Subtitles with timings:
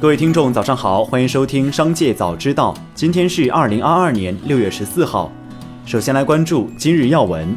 [0.00, 2.72] 各位听众，早上好，欢迎收听《商界早知道》。
[2.94, 5.28] 今天是二零二二年六月十四号。
[5.84, 7.48] 首先来关注今日要闻。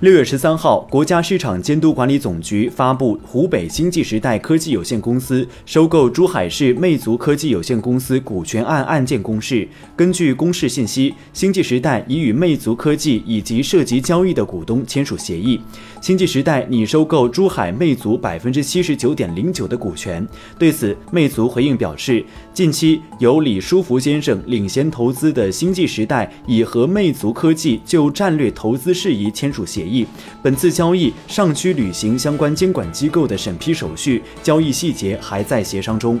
[0.00, 9.66] 六月十三号，国家市场监督管理总局发布湖北星际时代科技有限公司收购珠海市魅族科技有限公司股权案案件公示。
[9.96, 15.60] 根据公示信息，星际时代已与魅族科技以及涉及交易的股东签署协议，
[16.02, 20.26] 星际时代拟收购珠海魅族百分之七十九点零九的股权。
[20.58, 30.06] 对此，魅族回应表示，近期由李书福先生领衔投资的星际时代已和魅族科技就战略投资事宜签署协议协议。
[30.42, 36.18] 本次交易尚需履行相关监管机构的审批手续，交易细节还在协商中。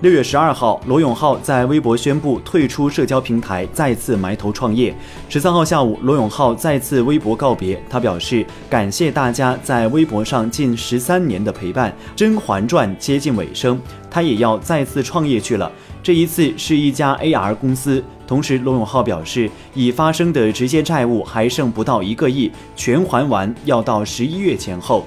[0.00, 4.94] 六月十二号，罗永浩在微博宣布退出社交平台，再次埋头创业。
[5.30, 13.80] 十三号下午，罗永浩再次微博告别，他表示感谢大家在微博上近十三年的陪伴，《甄嬛传》接近尾声，
[14.14, 15.68] 他也要再次创业去了。
[16.00, 18.00] 这一次是一家 AR 公司。
[18.28, 25.04] 同时，罗永浩表示，已发生的直接债务还剩不到一个亿，全还完要到十一月前后。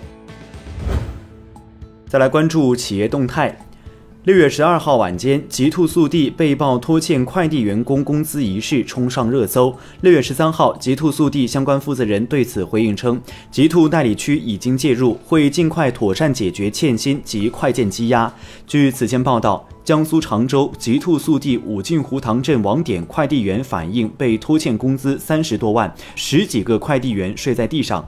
[2.05, 3.57] 再来关注企业动态。
[4.27, 9.73] 六月十二号晚间，极兔速递被曝拖欠快递员工工资一事冲上热搜。
[10.01, 18.29] 六月十三号，极兔速递相关负责人对此回应称，极兔代理区已经介入，会尽快妥善解决欠薪及快件积压。
[18.67, 28.05] 据此前报道，江苏常州极兔速递武进湖塘镇网点快递员反映被拖欠工资三十多万，十几个快递员睡在地上。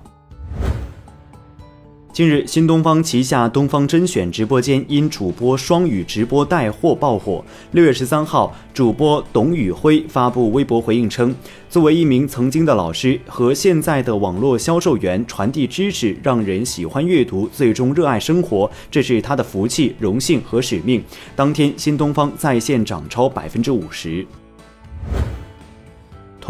[2.19, 7.41] 近日，新东方旗下东方甄选直播间因主播双语直播带货爆火。
[7.71, 11.33] 六月十三号，主播董宇辉发布微博回应称
[11.71, 21.01] ：“作为一名曾经的老师和现在的网络销售员，传递知识，让人喜欢阅读，最终热爱生活，这是他的福气、荣幸和使命。”
[21.37, 24.27] 当天，新东方在线涨超百分之五十。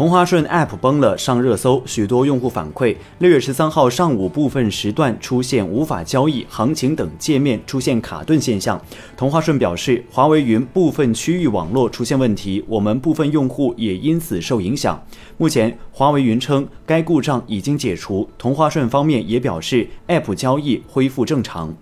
[0.00, 1.82] 同花顺 App 崩了，上热搜。
[1.84, 8.80] 许多用户反馈，六月十三号上午部分时段出现无法交易、行情等界面出现卡顿现象。
[9.14, 14.98] 同花顺表示，华为云部分区域网络出现问题，我们部分用户也因此受影响。
[15.36, 18.26] 目前，华为云称该故障已经解除。
[18.38, 21.76] 同花顺方面也表示，App 交易恢复正常。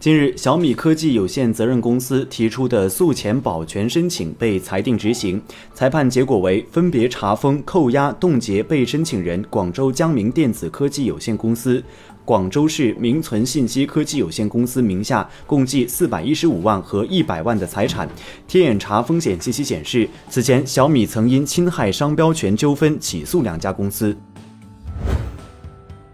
[0.00, 5.42] 近日，小米科技有限责任公司提出的诉前保全申请被裁定执行，
[5.74, 11.82] 裁判结果为分别查封、扣押、冻结被申请人广州江明电子科技有限公司、
[12.24, 18.08] 广州市名存信息科技有限公司名下共计四百一十五万和一百万的财产。
[18.46, 24.16] 天眼查风险信息显示，此前小米曾因侵害商标权纠纷起诉两家公司。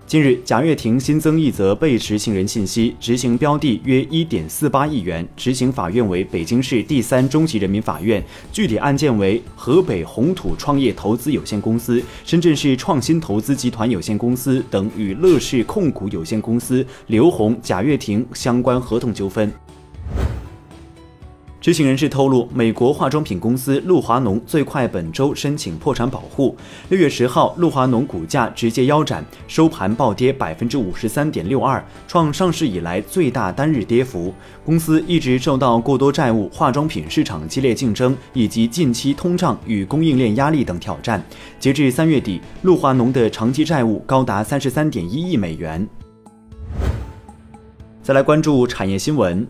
[0.06, 8.22] 近日，贾跃亭新增一则被执行人信息，执行标的约一点四八亿元，执行法院为北京市第三中级人民法院，
[8.52, 19.50] 具体案件为河北红土创业投资有限公司、深圳市创新投资集团有限公司等与乐视控股有限公司刘宏、贾跃亭相关合同纠纷。
[21.64, 26.54] 知情人士透露，美国化妆品公司露华浓最快本周申请破产保护。
[26.90, 34.34] 六月十号，露华浓股价直接腰斩，收盘暴跌百分之五十三点六二，创上市以来最大单日跌幅。
[34.62, 41.24] 公司一直受到过多债务、化妆品市场激烈竞争以及近期通胀与供应链压力等挑战。
[41.58, 45.88] 截至三月底，露华浓的长期债务高达三十三点一亿美元。
[48.02, 49.48] 再来关注产业新闻。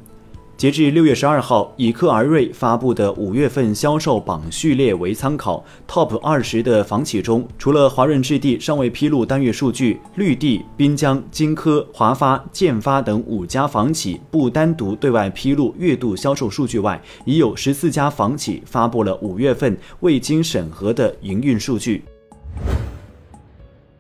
[0.56, 22.04] 截至六月十二号，以克而瑞发布的五月份销售榜序列为参考，Top 二十的房企中，除了华润置地尚未披露单月数据，绿地、滨江、金科、华发、建发等五家房企不单独对外披露月度销售数据外，已有十四家房企发布了五月份未经审核的营运数据。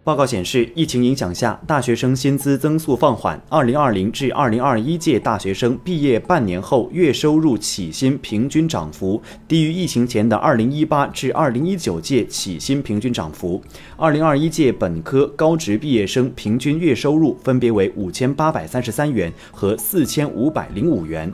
[0.04, 3.42] 报告显示，疫情影响下，大学生薪资增速放缓。
[3.48, 13.62] 二零二零至二零二一届大学生毕业半年后月收入起薪平均涨幅低于疫情前的二零一八至二零一九届起薪平均涨幅。
[13.96, 21.32] 二零二一届本科高职毕业生平均月收入分别为五千八百三十三元和四千五百零五元。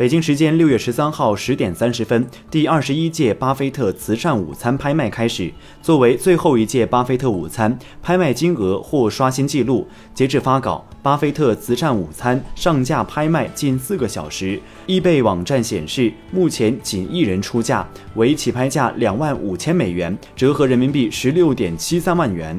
[0.00, 5.52] 北京时间六月十三号十点三十分，第二十一届巴菲特慈善午餐拍卖开始。
[5.82, 9.86] 作为最后一届巴菲特午餐，拍卖金额或刷新纪录。
[10.14, 14.58] 截至发稿，巴菲特慈善午餐上架拍卖近四个小时。
[14.86, 22.58] 易贝网站显示，目前仅一人出价，为起拍价两万五千美元，折合人民币十六点七三万元。